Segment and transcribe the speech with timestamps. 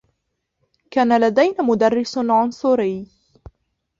[0.91, 3.07] كان لدينا مدرّس عنصري.